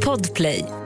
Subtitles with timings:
[0.00, 0.85] Podplay.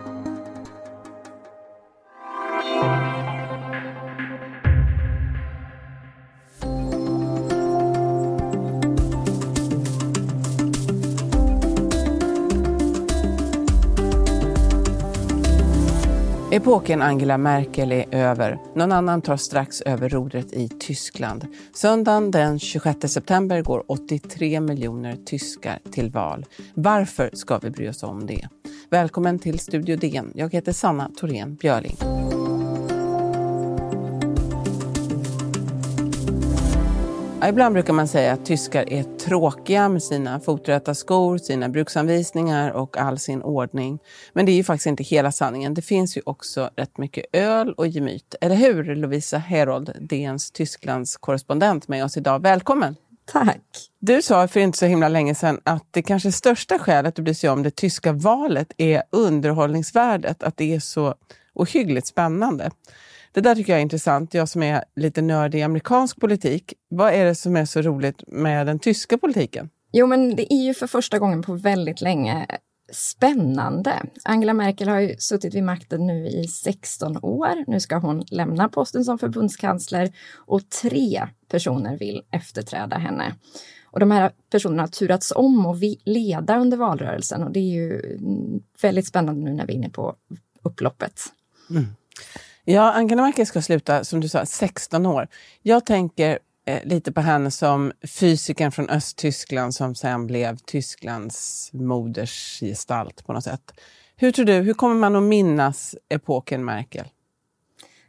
[16.61, 18.59] Epoken Angela Merkel är över.
[18.74, 21.47] Någon annan tar strax över rodret i Tyskland.
[21.75, 26.47] Söndagen den 26 september går 83 miljoner tyskar till val.
[26.75, 28.48] Varför ska vi bry oss om det?
[28.91, 30.33] Välkommen till Studio DN.
[30.34, 31.97] Jag heter Sanna Thorén Björling.
[37.49, 42.97] Ibland brukar man säga att tyskar är tråkiga med sina foträta skor, sina bruksanvisningar och
[42.97, 43.98] all sin ordning.
[44.33, 45.75] Men det är ju faktiskt inte hela sanningen.
[45.75, 48.34] Det finns ju också rätt mycket öl och gemyt.
[48.41, 52.43] Eller hur Lovisa Herold, DNs Tysklands korrespondent med oss idag.
[52.43, 52.97] Välkommen!
[53.33, 53.91] Tack!
[54.01, 57.34] Du sa för inte så himla länge sedan att det kanske största skälet att bry
[57.34, 61.15] sig om det tyska valet är underhållningsvärdet, att det är så
[61.55, 62.70] ohyggligt spännande.
[63.33, 66.75] Det där tycker jag är intressant, jag som är lite nördig i amerikansk politik.
[66.89, 69.70] Vad är det som är så roligt med den tyska politiken?
[69.92, 72.47] Jo, men det är ju för första gången på väldigt länge
[72.92, 74.03] spännande.
[74.25, 77.64] Angela Merkel har ju suttit vid makten nu i 16 år.
[77.67, 83.34] Nu ska hon lämna posten som förbundskansler och tre personer vill efterträda henne.
[83.84, 88.19] Och de här personerna har turats om och leda under valrörelsen och det är ju
[88.83, 90.14] väldigt spännande nu när vi är inne på
[90.62, 91.20] upploppet.
[91.70, 91.86] Mm.
[92.64, 95.28] Ja, Angela Merkel ska sluta, som du sa, 16 år.
[95.62, 103.27] Jag tänker eh, lite på henne som fysikern från Östtyskland som sen blev Tysklands modersgestalt
[103.27, 103.80] på något sätt.
[104.17, 107.06] Hur tror du, hur kommer man att minnas epoken Merkel?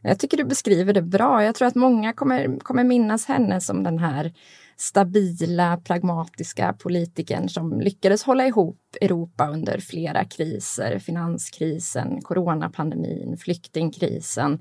[0.02, 1.44] Jag tycker du beskriver det bra.
[1.44, 4.34] Jag tror att många kommer, kommer minnas henne som den här
[4.82, 11.00] stabila, pragmatiska politikern som lyckades hålla ihop Europa under flera kriser.
[11.00, 14.60] Finanskrisen, coronapandemin, flyktingkrisen.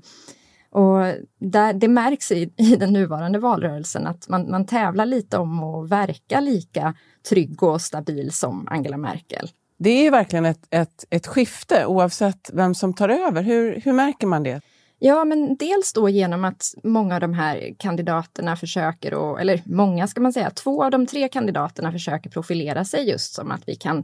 [0.69, 5.63] Och där, det märks i, i den nuvarande valrörelsen att man, man tävlar lite om
[5.63, 6.95] att verka lika
[7.29, 9.49] trygg och stabil som Angela Merkel.
[9.79, 13.43] Det är verkligen ett, ett, ett skifte oavsett vem som tar över.
[13.43, 14.61] Hur, hur märker man det?
[15.03, 20.07] Ja, men dels då genom att många av de här kandidaterna försöker, och, eller många
[20.07, 23.75] ska man säga, två av de tre kandidaterna försöker profilera sig just som att vi
[23.75, 24.03] kan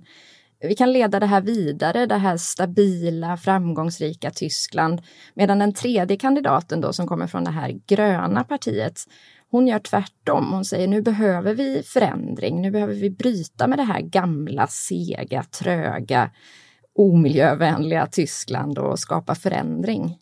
[0.60, 5.02] vi kan leda det här vidare, det här stabila, framgångsrika Tyskland.
[5.34, 9.00] Medan den tredje kandidaten då som kommer från det här gröna partiet,
[9.52, 10.52] hon gör tvärtom.
[10.52, 15.44] Hon säger nu behöver vi förändring, nu behöver vi bryta med det här gamla, sega,
[15.44, 16.32] tröga,
[16.96, 20.18] omiljövänliga Tyskland och skapa förändring.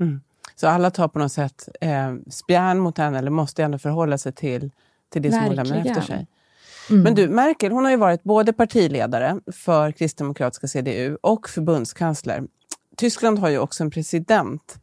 [0.00, 0.20] Mm.
[0.54, 4.32] Så alla tar på något sätt eh, spjärn mot henne eller måste ändå förhålla sig
[4.32, 4.70] till,
[5.12, 5.56] till det Verkligen.
[5.56, 6.26] som hon lämnar efter sig.
[6.90, 7.02] Mm.
[7.02, 12.42] Men du, Merkel hon har ju varit både partiledare för kristdemokratiska CDU och förbundskansler.
[12.96, 14.78] Tyskland har ju också en president.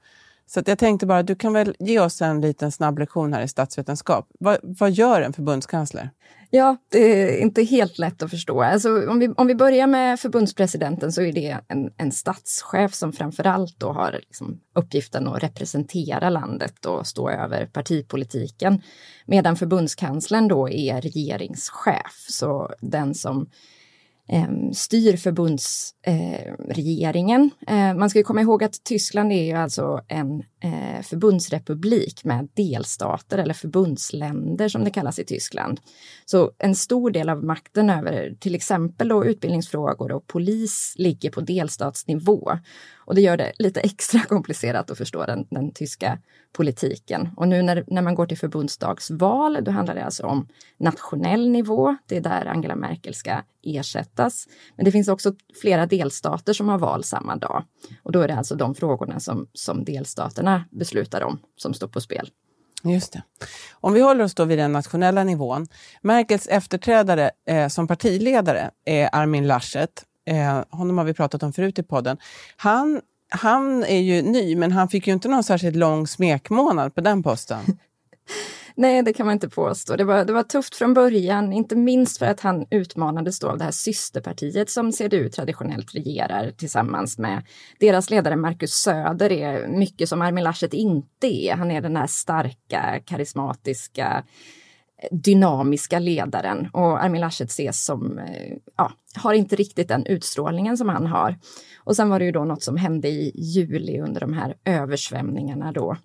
[0.45, 3.47] Så jag tänkte bara, du kan väl ge oss en liten snabb lektion här i
[3.47, 4.27] statsvetenskap.
[4.39, 6.09] Vad, vad gör en förbundskansler?
[6.55, 8.61] Ja, det är inte helt lätt att förstå.
[8.61, 13.13] Alltså, om, vi, om vi börjar med förbundspresidenten så är det en, en statschef som
[13.13, 18.81] framförallt då har liksom uppgiften att representera landet och stå över partipolitiken.
[19.25, 23.49] Medan förbundskanslern då är regeringschef, så den som
[24.27, 27.51] Ehm, styr förbundsregeringen.
[27.67, 32.47] Eh, eh, man ska komma ihåg att Tyskland är ju alltså en eh, förbundsrepublik med
[32.53, 35.79] delstater eller förbundsländer som det kallas i Tyskland.
[36.25, 41.41] Så en stor del av makten över till exempel då utbildningsfrågor och polis ligger på
[41.41, 42.51] delstatsnivå.
[43.05, 46.19] Och det gör det lite extra komplicerat att förstå den, den tyska
[46.53, 47.29] politiken.
[47.37, 50.47] Och nu när, när man går till förbundsdagsval, då handlar det alltså om
[50.77, 51.97] nationell nivå.
[52.07, 54.47] Det är där Angela Merkel ska ersätta ersättas.
[54.75, 57.63] Men det finns också flera delstater som har val samma dag.
[58.03, 62.01] Och då är det alltså de frågorna som, som delstaterna beslutar om som står på
[62.01, 62.29] spel.
[62.83, 63.23] Just det.
[63.81, 65.67] Om vi håller oss då vid den nationella nivån.
[66.01, 70.05] Merkels efterträdare eh, som partiledare är Armin Laschet.
[70.25, 72.17] Eh, honom har vi pratat om förut i podden.
[72.57, 77.01] Han, han är ju ny, men han fick ju inte någon särskilt lång smekmånad på
[77.01, 77.59] den posten.
[78.75, 79.95] Nej, det kan man inte påstå.
[79.95, 83.57] Det var, det var tufft från början, inte minst för att han utmanades då av
[83.57, 87.43] det här systerpartiet som CDU traditionellt regerar tillsammans med.
[87.79, 91.55] Deras ledare Marcus Söder är mycket som Armin Laschet inte är.
[91.55, 94.23] Han är den här starka, karismatiska
[95.11, 100.89] dynamiska ledaren och Armin Laschet ses som, eh, ja, har inte riktigt den utstrålningen som
[100.89, 101.39] han har.
[101.77, 105.71] Och sen var det ju då något som hände i juli under de här översvämningarna
[105.71, 105.97] då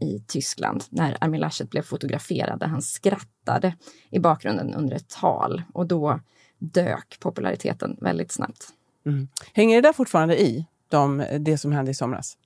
[0.00, 3.74] i Tyskland när Armin Laschet blev fotograferad där han skrattade
[4.10, 6.20] i bakgrunden under ett tal och då
[6.58, 8.68] dök populariteten väldigt snabbt.
[9.06, 9.28] Mm.
[9.52, 12.36] Hänger det där fortfarande i, de, det som hände i somras?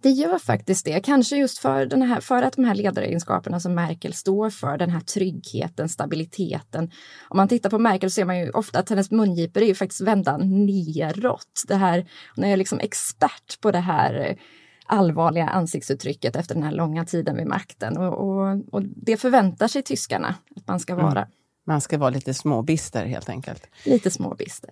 [0.00, 3.74] Det gör faktiskt det, kanske just för, den här, för att de här ledaregenskaperna som
[3.74, 6.90] Merkel står för, den här tryggheten, stabiliteten.
[7.28, 10.00] Om man tittar på Merkel ser man ju ofta att hennes mungipor är ju faktiskt
[10.00, 11.62] vända neråt.
[11.68, 14.38] Det här, hon är liksom expert på det här
[14.86, 17.96] allvarliga ansiktsuttrycket efter den här långa tiden vid makten.
[17.96, 21.18] Och, och, och det förväntar sig tyskarna att man ska vara.
[21.18, 21.28] Mm.
[21.66, 23.66] Man ska vara lite småbister helt enkelt.
[23.84, 24.70] Lite småbister.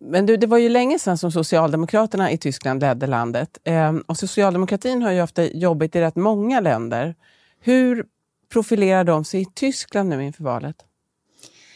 [0.00, 3.58] Men du, det var ju länge sedan som Socialdemokraterna i Tyskland ledde landet.
[3.64, 7.14] Eh, och socialdemokratin har ju haft det jobbigt i rätt många länder.
[7.60, 8.04] Hur
[8.52, 10.76] profilerar de sig i Tyskland nu inför valet?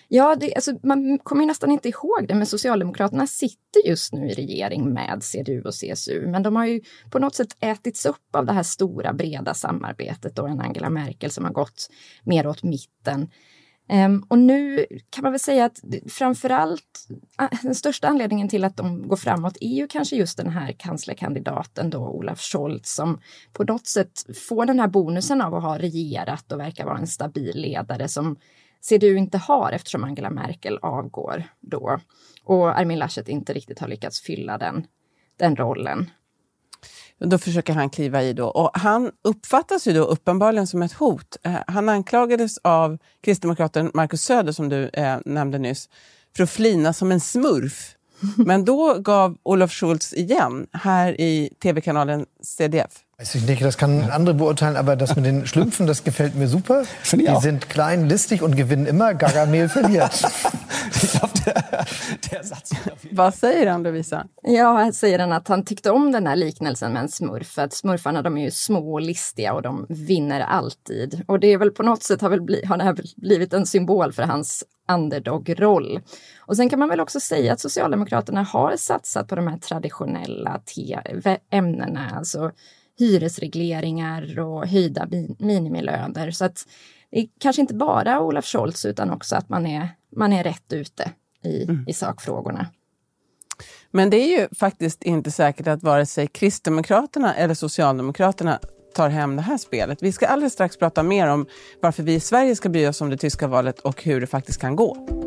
[0.08, 4.34] Ja, det, alltså, man kommer nästan inte ihåg det, men Socialdemokraterna sitter just nu i
[4.34, 6.26] regering med CDU och CSU.
[6.26, 6.80] Men de har ju
[7.10, 11.30] på något sätt ätits upp av det här stora breda samarbetet och en Angela Merkel
[11.30, 11.90] som har gått
[12.24, 13.28] mer åt mitten.
[13.92, 18.76] Um, och nu kan man väl säga att framförallt ah, den största anledningen till att
[18.76, 23.20] de går framåt är ju kanske just den här kanslerkandidaten då, Olaf Scholz, som
[23.52, 27.06] på något sätt får den här bonusen av att ha regerat och verkar vara en
[27.06, 28.36] stabil ledare som
[28.88, 31.98] CDU inte har eftersom Angela Merkel avgår då.
[32.44, 34.86] Och Armin Laschet inte riktigt har lyckats fylla den,
[35.36, 36.10] den rollen.
[37.19, 38.46] Då försöker han kliva i då.
[38.46, 41.36] Och han uppfattas ju då uppenbarligen som ett hot.
[41.42, 45.88] Eh, han anklagades av kristdemokraten Markus Söder, som du eh, nämnde nyss,
[46.36, 47.96] för att flina som en smurf.
[48.36, 53.03] Men då gav Olof Schultz igen, här i tv-kanalen CDF.
[53.16, 56.49] Weiß ich nicht, das kann andere beurteilen, aber das mit den Schlümpfen, das gefällt mir
[56.49, 56.84] super.
[57.12, 57.40] Die auch.
[57.40, 59.14] sind klein, listig und gewinnen immer.
[59.14, 60.22] Gargamel verliert.
[61.46, 61.84] der,
[62.31, 62.70] der Satz
[63.11, 64.26] Vad säger han, Lovisa?
[64.43, 67.46] Ja, här säger han att han tyckte om den här liknelsen med en smurf.
[67.46, 71.22] För att smurfarna de är ju små och listiga och de vinner alltid.
[71.26, 73.67] Och det är väl på något sätt har, väl bli, har det här blivit en
[73.67, 76.00] symbol för hans underdog-roll.
[76.38, 80.60] Och sen kan man väl också säga att Socialdemokraterna har satsat på de här traditionella
[81.50, 82.52] ämnena, alltså
[82.99, 85.08] hyresregleringar och höjda
[85.38, 86.31] minimilöner.
[86.31, 86.69] Så att
[87.11, 90.73] det är kanske inte bara Olaf Scholz utan också att man är, man är rätt
[90.73, 91.11] ute
[91.44, 91.85] i, mm.
[91.88, 92.67] i sakfrågorna.
[93.91, 98.58] Men det är ju faktiskt inte säkert att vare sig Kristdemokraterna eller Socialdemokraterna
[98.94, 100.02] tar hem det här spelet.
[100.02, 101.46] Vi ska alldeles strax prata mer om
[101.81, 104.61] varför vi i Sverige ska bry oss om det tyska valet och hur det faktiskt
[104.61, 105.23] kan gå.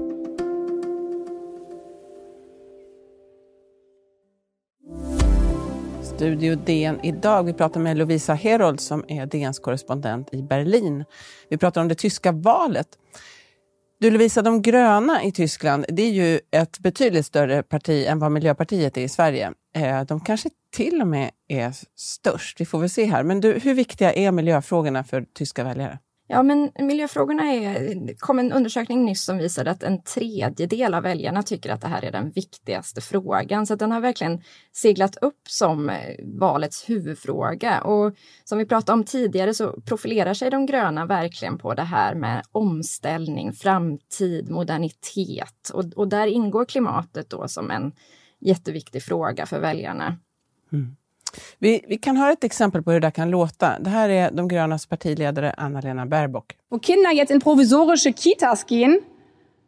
[6.18, 7.44] Studio DN idag.
[7.44, 11.06] Vi pratar med Lovisa Herold som är DNs korrespondent i Berlin.
[11.50, 12.88] Vi pratar om det tyska valet.
[14.00, 18.32] Du Lovisa, de gröna i Tyskland, det är ju ett betydligt större parti än vad
[18.32, 19.52] Miljöpartiet är i Sverige.
[19.76, 22.62] Eh, de kanske till och med är störst.
[22.62, 23.24] Vi får väl se här.
[23.24, 26.00] Men du, hur viktiga är miljöfrågorna för tyska väljare?
[26.30, 27.96] Ja, men miljöfrågorna är...
[27.96, 31.88] Det kom en undersökning nyss som visade att en tredjedel av väljarna tycker att det
[31.88, 33.66] här är den viktigaste frågan.
[33.66, 34.42] Så den har verkligen
[34.74, 37.82] seglat upp som eh, valets huvudfråga.
[37.82, 42.16] Och som vi pratade om tidigare så profilerar sig de gröna verkligen på det här
[42.16, 45.70] med omställning, framtid, modernitet.
[45.74, 47.92] Och, och där ingår klimatet då som en
[48.40, 50.18] jätteviktig fråga för väljarna.
[50.72, 50.96] Mm.
[51.60, 53.80] Vi, vi, kan höra ett exempel på hur det kan låta.
[53.80, 56.56] Det här är de grönas partiledare Anna-Lena Baerbock.
[56.70, 59.02] Wo Kinder jetzt in provisorische Kitas gehen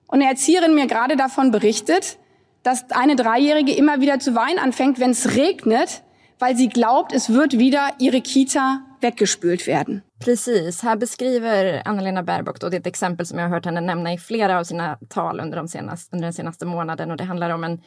[0.07, 2.17] und eine Erzieherin mir gerade davon berichtet,
[2.63, 6.03] dass eine Dreijährige immer wieder zu weinen anfängt, wenn es regnet,
[6.39, 10.01] weil sie glaubt, es wird wieder ihre Kita weggespült werden.
[10.19, 13.81] Precis, här beskriver Anna-Lena Baerbock då, det är ett exempel som jag har hört henne
[13.81, 17.23] nämna i flera av sina tal under, de senaste, under den senaste månaden och det
[17.23, 17.81] handlar om en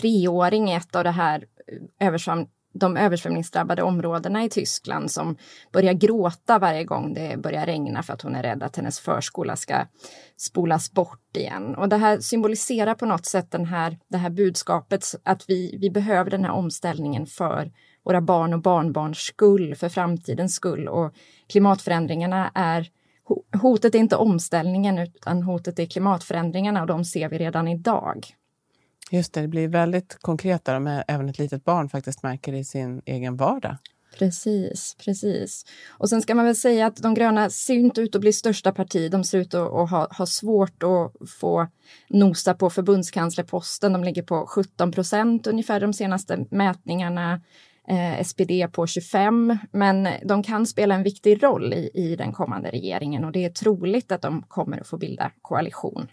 [0.00, 1.44] treåring i ett av det här
[2.00, 5.36] översvam, de översvämningsdrabbade områdena i Tyskland som
[5.72, 9.56] börjar gråta varje gång det börjar regna för att hon är rädd att hennes förskola
[9.56, 9.86] ska
[10.36, 11.74] spolas bort igen.
[11.74, 15.90] Och det här symboliserar på något sätt den här, det här budskapet att vi, vi
[15.90, 17.72] behöver den här omställningen för
[18.04, 20.88] våra barn och barnbarns skull, för framtidens skull.
[20.88, 21.14] Och
[21.48, 22.88] klimatförändringarna är
[23.62, 28.26] Hotet är inte omställningen utan hotet är klimatförändringarna och de ser vi redan idag.
[29.10, 32.64] Just det, det blir väldigt konkret där med även ett litet barn faktiskt märker i
[32.64, 33.76] sin egen vardag.
[34.18, 35.64] Precis, precis.
[35.88, 38.72] Och sen ska man väl säga att de gröna ser inte ut att bli största
[38.72, 39.10] parti.
[39.10, 41.68] De ser ut att, att ha, ha svårt att få
[42.08, 43.92] nosa på förbundskanslerposten.
[43.92, 47.40] De ligger på 17 procent ungefär de senaste mätningarna.
[47.88, 52.70] Eh, SPD på 25, men de kan spela en viktig roll i, i den kommande
[52.70, 56.08] regeringen och det är troligt att de kommer att få bilda koalition.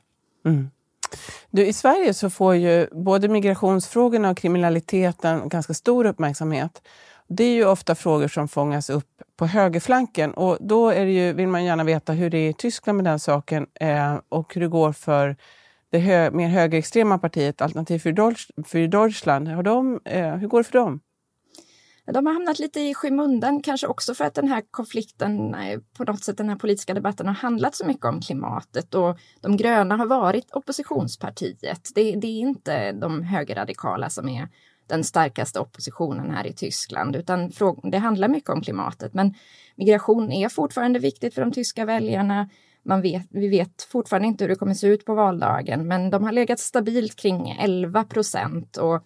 [0.45, 0.69] Mm.
[1.49, 6.81] Du, I Sverige så får ju både migrationsfrågorna och kriminaliteten ganska stor uppmärksamhet.
[7.27, 9.07] Det är ju ofta frågor som fångas upp
[9.37, 12.53] på högerflanken och då är det ju, vill man gärna veta hur det är i
[12.53, 15.35] Tyskland med den saken eh, och hur det går för
[15.89, 19.47] det hö, mer högerextrema partiet Alternativ för, Deutsch, för Deutschland.
[19.47, 20.99] Har de, eh, hur går det för dem?
[22.13, 26.03] De har hamnat lite i skymundan, kanske också för att den här konflikten, eh, på
[26.03, 29.95] något sätt den här politiska debatten har handlat så mycket om klimatet och de gröna
[29.95, 31.91] har varit oppositionspartiet.
[31.95, 34.47] Det, det är inte de högerradikala som är
[34.87, 37.51] den starkaste oppositionen här i Tyskland, utan
[37.83, 39.13] det handlar mycket om klimatet.
[39.13, 39.33] Men
[39.75, 42.49] migration är fortfarande viktigt för de tyska väljarna.
[42.83, 46.23] Man vet, vi vet fortfarande inte hur det kommer se ut på valdagen, men de
[46.23, 49.03] har legat stabilt kring 11 procent och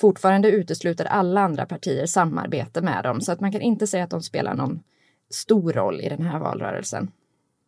[0.00, 3.20] fortfarande utesluter alla andra partier samarbete med dem.
[3.20, 4.82] Så att man kan inte säga att de spelar någon
[5.30, 7.10] stor roll i den här valrörelsen.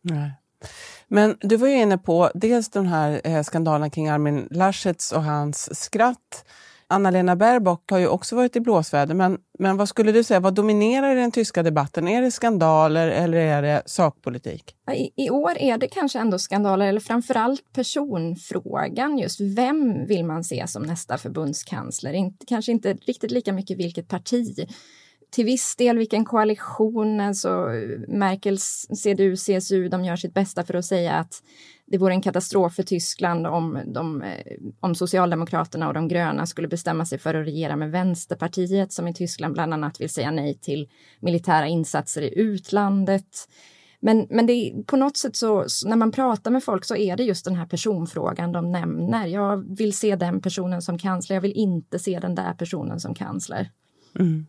[0.01, 0.31] Nej.
[1.07, 5.23] Men du var ju inne på dels den här eh, skandalen kring Armin Laschets och
[5.23, 6.45] hans skratt
[6.93, 10.53] Anna-Lena Baerbock har ju också varit i blåsväder, men, men vad skulle du säga, vad
[10.53, 12.07] dominerar i den tyska debatten?
[12.07, 14.75] Är det skandaler eller är det sakpolitik?
[14.91, 19.17] I, I, år är det kanske ändå skandaler, eller framförallt personfrågan.
[19.17, 22.13] Just vem vill man se som nästa förbundskansler?
[22.13, 24.67] Inte, kanske inte riktigt lika mycket vilket parti
[25.33, 27.67] till viss del vilken koalition, alltså
[28.07, 31.43] Merkels CDU, CSU, de gör sitt bästa för att säga att
[31.85, 36.67] det vore en katastrof för Tyskland om, de, eh, om Socialdemokraterna och de gröna skulle
[36.67, 40.59] bestämma sig för att regera med Vänsterpartiet som i Tyskland bland annat vill säga nej
[40.61, 43.47] till militära insatser i utlandet.
[43.99, 47.23] Men, men det, på något sätt så, när man pratar med folk så är det
[47.23, 49.27] just den här personfrågan de nämner.
[49.27, 53.15] Jag vill se den personen som kansler, jag vill inte se den där personen som
[53.15, 53.71] kansler.
[54.19, 54.45] Mm.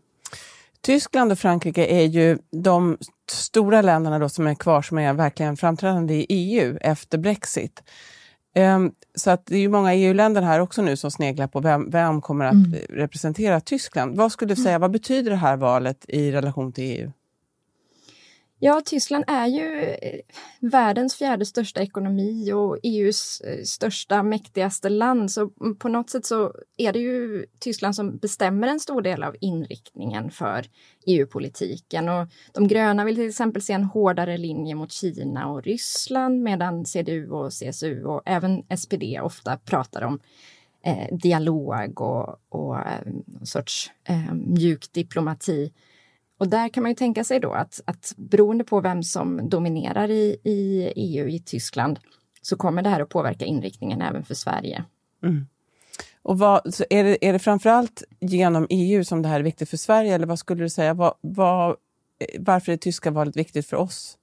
[0.85, 2.99] Tyskland och Frankrike är ju de
[3.31, 7.83] stora länderna då som är kvar som är verkligen framträdande i EU efter Brexit.
[8.57, 11.91] Um, så att det är ju många EU-länder här också nu som sneglar på vem,
[11.91, 12.75] vem kommer att mm.
[12.88, 14.17] representera Tyskland.
[14.17, 17.12] Vad skulle du säga, vad betyder det här valet i relation till EU?
[18.58, 20.20] Ja, Tyskland är ju eh,
[20.61, 25.30] världens fjärde största ekonomi och EUs eh, största, mäktigaste land.
[25.30, 29.23] Så mm, på något sätt så är det ju Tyskland som bestämmer en stor del
[29.23, 30.66] av inriktningen för
[31.06, 32.08] EU-politiken.
[32.08, 36.84] Och de gröna vill till exempel se en hårdare linje mot Kina och Ryssland medan
[36.84, 40.20] CDU och CSU och även SPD ofta pratar om
[40.84, 43.00] eh, dialog och, och eh,
[43.42, 45.73] sorts eh, mjuk diplomati.
[46.44, 50.10] Och där kan man ju tänka sig då att, att beroende på vem som dominerar
[50.10, 51.98] i, i EU i Tyskland
[52.42, 54.84] så kommer det här att påverka inriktningen även för Sverige.
[55.22, 55.46] Mm.
[56.22, 59.70] Och vad, så är, det, är det framförallt genom EU som det här är viktigt
[59.70, 60.94] för Sverige eller vad skulle du säga?
[60.94, 61.76] Vad, vad,
[62.38, 64.18] varför är det tyska valet viktigt för oss?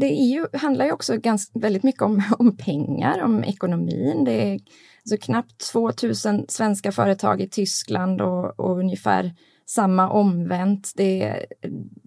[0.00, 4.24] Det EU handlar ju också ganska, väldigt mycket om, om pengar, om ekonomin.
[4.24, 9.34] Det är alltså knappt 2000 svenska företag i Tyskland och, och ungefär
[9.68, 10.92] samma omvänt.
[10.96, 11.46] Det är,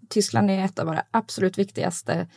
[0.09, 2.27] Tyskland är ett av våra absolut viktigaste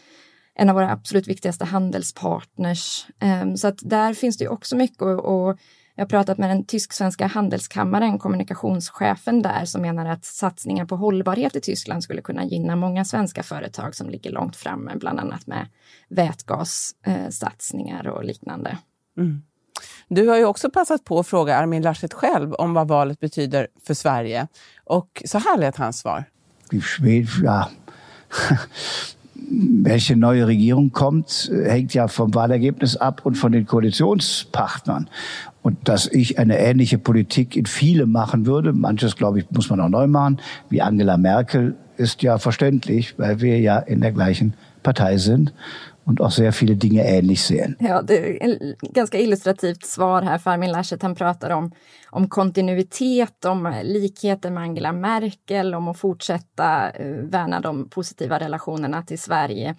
[0.55, 3.07] en av våra absolut viktigaste handelspartners.
[3.19, 5.59] Ehm, så att där finns det också mycket och, och
[5.95, 11.57] jag har pratat med den tysk-svenska handelskammaren, kommunikationschefen där, som menar att satsningar på hållbarhet
[11.57, 15.69] i Tyskland skulle kunna gynna många svenska företag som ligger långt framme, bland annat med
[16.09, 18.79] vätgassatsningar och liknande.
[19.17, 19.43] Mm.
[20.09, 23.67] Du har ju också passat på att fråga Armin Laschet själv om vad valet betyder
[23.87, 24.47] för Sverige.
[24.85, 26.25] Och så här lät hans svar.
[27.43, 27.71] Ja.
[29.85, 35.09] Welche neue Regierung kommt, hängt ja vom Wahlergebnis ab und von den Koalitionspartnern.
[35.63, 39.81] Und dass ich eine ähnliche Politik in viele machen würde, manches, glaube ich, muss man
[39.81, 44.55] auch neu machen, wie Angela Merkel, ist ja verständlich, weil wir ja in der gleichen
[44.83, 45.53] Partei sind
[46.07, 47.77] och auch sehr viele Dinge ähnlich sehen.
[47.81, 51.03] Ja, det är ett ganska illustrativt svar här för Armin Laschet.
[51.03, 51.73] Han pratar om,
[52.11, 59.03] om kontinuitet, om likheter med Angela Merkel, om att fortsätta eh, värna de positiva relationerna
[59.03, 59.77] till Sverige.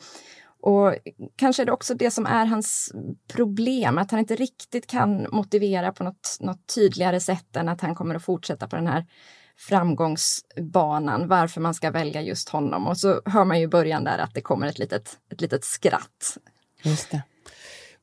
[0.62, 0.96] Och
[1.36, 2.91] kanske är det också det som är hans
[3.34, 7.96] problem, att han inte riktigt kan motivera på något, något tydligare sätt än att han
[7.96, 9.05] kommer att fortsätta på den här
[9.57, 12.88] framgångsbanan, varför man ska välja just honom.
[12.88, 15.63] Och så hör man ju i början där att det kommer ett litet, ett litet
[15.63, 16.38] skratt.
[16.83, 17.21] Just det.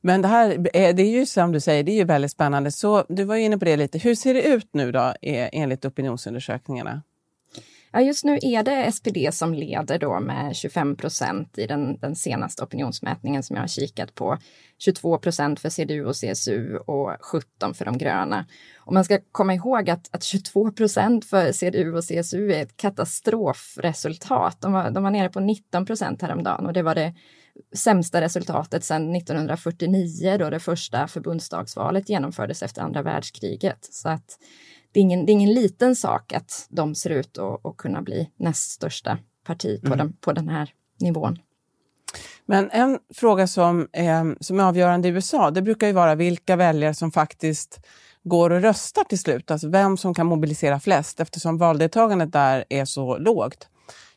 [0.01, 0.57] Men det här
[0.93, 2.71] det är ju som du säger, det är ju väldigt spännande.
[2.71, 3.97] Så du var inne på det lite.
[3.97, 7.01] Hur ser det ut nu då eh, enligt opinionsundersökningarna?
[7.95, 12.15] Ja, just nu är det SPD som leder då med 25 procent i den, den
[12.15, 14.37] senaste opinionsmätningen som jag har kikat på.
[14.77, 18.45] 22 procent för CDU och CSU och 17 för de gröna.
[18.77, 22.77] Och man ska komma ihåg att, att 22 procent för CDU och CSU är ett
[22.77, 24.61] katastrofresultat.
[24.61, 27.13] De var, de var nere på 19 procent häromdagen och det var det
[27.75, 33.87] sämsta resultatet sedan 1949 då det första förbundsdagsvalet genomfördes efter andra världskriget.
[33.91, 34.37] Så att
[34.93, 38.01] det är ingen, det är ingen liten sak att de ser ut att, att kunna
[38.01, 39.97] bli näst största parti på, mm.
[39.97, 40.69] den, på den här
[40.99, 41.39] nivån.
[42.45, 46.55] Men en fråga som är, som är avgörande i USA, det brukar ju vara vilka
[46.55, 47.85] väljare som faktiskt
[48.23, 49.51] går och röstar till slut.
[49.51, 53.67] Alltså vem som kan mobilisera flest eftersom valdeltagandet där är så lågt.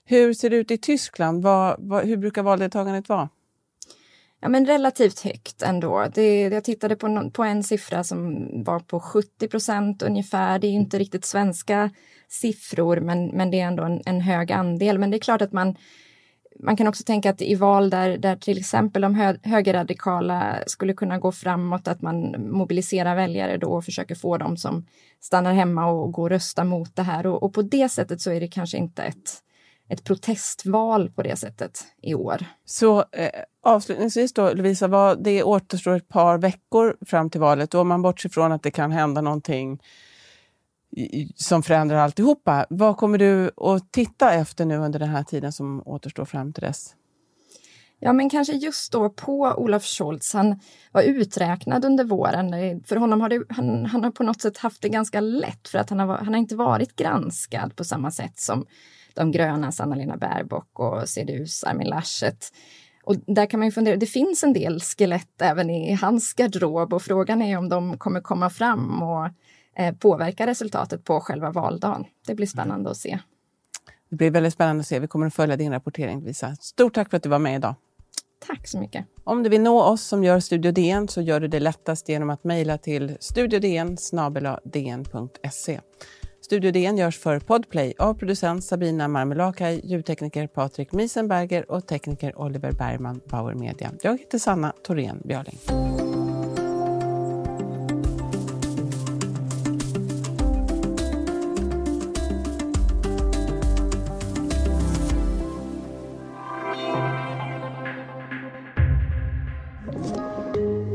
[0.05, 1.43] Hur ser det ut i Tyskland?
[1.43, 3.29] Vad, vad, hur brukar valdeltagandet vara?
[4.41, 6.07] Ja, men relativt högt ändå.
[6.15, 10.59] Det, jag tittade på, no, på en siffra som var på 70 procent ungefär.
[10.59, 11.91] Det är inte riktigt svenska
[12.29, 14.99] siffror, men, men det är ändå en, en hög andel.
[14.99, 15.77] Men det är klart att man
[16.61, 20.95] man kan också tänka att i val där, där till exempel de hö, högerradikala skulle
[20.95, 24.87] kunna gå framåt, att man mobiliserar väljare då och försöker få dem som
[25.21, 27.27] stannar hemma och går och röstar mot det här.
[27.27, 29.43] Och, och på det sättet så är det kanske inte ett,
[29.89, 32.45] ett protestval på det sättet i år.
[32.65, 33.31] Så eh,
[33.63, 38.03] avslutningsvis då, Lovisa, vad, det återstår ett par veckor fram till valet och om man
[38.03, 39.81] bortser från att det kan hända någonting
[41.35, 42.67] som förändrar alltihopa.
[42.71, 46.63] Vad kommer du att titta efter nu under den här tiden som återstår fram till
[46.63, 46.95] dess?
[47.99, 50.35] Ja, men kanske just då på Olaf Scholz.
[50.35, 50.61] Han
[50.93, 52.83] var uträknad under våren.
[52.85, 55.79] För honom har det, han, han har på något sätt haft det ganska lätt för
[55.79, 58.67] att han har, han har inte varit granskad på samma sätt som
[59.17, 62.53] de grönas Anna-Lena Baerbock och CDUs Armin Laschet.
[63.05, 66.95] Och där kan man ju fundera, det finns en del skelett även i hans garderob
[66.95, 69.29] och frågan är om de kommer komma fram och
[69.77, 72.05] eh, påverka resultatet på själva valdagen.
[72.27, 73.19] Det blir spännande att se.
[74.11, 74.99] Det blir väldigt spännande att se.
[74.99, 76.57] Vi kommer att följa din rapportering, Lisa.
[76.61, 77.75] Stort tack för att du var med idag.
[78.47, 79.07] Tack så mycket.
[79.25, 82.31] Om du vill nå oss som gör Studio DN så gör du det lättast genom
[82.31, 83.97] att mejla till studiodn
[86.47, 92.73] Studio DN görs för Podplay av producent Sabina Marmelakai, ljudtekniker Patrik Miesenberger och tekniker Oliver
[92.73, 93.93] Bergman, Bauer Media.
[94.03, 95.59] Jag heter Sanna Thorén Björling.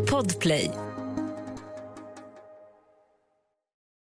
[0.09, 0.80] Podplay